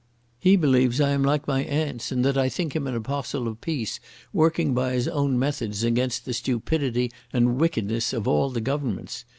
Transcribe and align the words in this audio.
He 0.39 0.55
believes 0.55 0.99
I 0.99 1.11
am 1.11 1.21
like 1.21 1.47
my 1.47 1.61
aunts, 1.63 2.11
and 2.11 2.25
that 2.25 2.35
I 2.35 2.49
think 2.49 2.75
him 2.75 2.87
an 2.87 2.95
apostle 2.95 3.47
of 3.47 3.61
peace 3.61 3.99
working 4.33 4.73
by 4.73 4.93
his 4.93 5.07
own 5.07 5.37
methods 5.37 5.83
against 5.83 6.25
the 6.25 6.33
stupidity 6.33 7.11
and 7.31 7.57
wickedness 7.61 8.11
of 8.11 8.27
all 8.27 8.49
the 8.49 8.61
Governments. 8.61 9.25